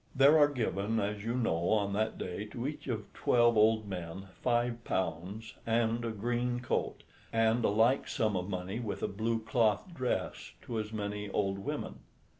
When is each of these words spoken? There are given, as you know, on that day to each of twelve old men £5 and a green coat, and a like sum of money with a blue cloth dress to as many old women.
There 0.15 0.35
are 0.39 0.47
given, 0.47 0.99
as 0.99 1.23
you 1.23 1.35
know, 1.35 1.69
on 1.69 1.93
that 1.93 2.17
day 2.17 2.45
to 2.45 2.67
each 2.67 2.87
of 2.87 3.13
twelve 3.13 3.55
old 3.55 3.87
men 3.87 4.29
£5 4.43 5.53
and 5.67 6.03
a 6.03 6.09
green 6.09 6.59
coat, 6.59 7.03
and 7.31 7.63
a 7.63 7.69
like 7.69 8.07
sum 8.07 8.35
of 8.35 8.49
money 8.49 8.79
with 8.79 9.03
a 9.03 9.07
blue 9.07 9.41
cloth 9.41 9.85
dress 9.93 10.53
to 10.63 10.79
as 10.79 10.91
many 10.91 11.29
old 11.29 11.59
women. 11.59 11.99